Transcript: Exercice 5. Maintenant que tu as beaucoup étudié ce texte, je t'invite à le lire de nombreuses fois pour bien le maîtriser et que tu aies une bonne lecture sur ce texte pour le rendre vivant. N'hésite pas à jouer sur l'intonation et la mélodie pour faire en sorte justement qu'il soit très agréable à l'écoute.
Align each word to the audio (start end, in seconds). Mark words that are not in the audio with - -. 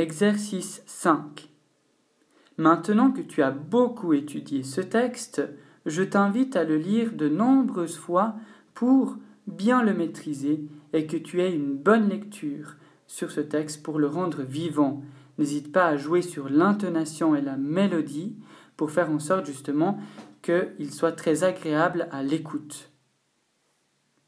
Exercice 0.00 0.82
5. 0.86 1.50
Maintenant 2.56 3.10
que 3.10 3.20
tu 3.20 3.42
as 3.42 3.50
beaucoup 3.50 4.14
étudié 4.14 4.62
ce 4.62 4.80
texte, 4.80 5.42
je 5.84 6.02
t'invite 6.02 6.56
à 6.56 6.64
le 6.64 6.78
lire 6.78 7.12
de 7.12 7.28
nombreuses 7.28 7.98
fois 7.98 8.34
pour 8.72 9.18
bien 9.46 9.82
le 9.82 9.92
maîtriser 9.92 10.64
et 10.94 11.06
que 11.06 11.18
tu 11.18 11.42
aies 11.42 11.52
une 11.52 11.74
bonne 11.74 12.08
lecture 12.08 12.76
sur 13.06 13.30
ce 13.30 13.42
texte 13.42 13.82
pour 13.82 13.98
le 13.98 14.06
rendre 14.06 14.40
vivant. 14.40 15.02
N'hésite 15.36 15.70
pas 15.70 15.84
à 15.84 15.98
jouer 15.98 16.22
sur 16.22 16.48
l'intonation 16.48 17.36
et 17.36 17.42
la 17.42 17.58
mélodie 17.58 18.36
pour 18.78 18.92
faire 18.92 19.10
en 19.10 19.18
sorte 19.18 19.44
justement 19.44 19.98
qu'il 20.40 20.94
soit 20.94 21.12
très 21.12 21.44
agréable 21.44 22.08
à 22.10 22.22
l'écoute. 22.22 22.90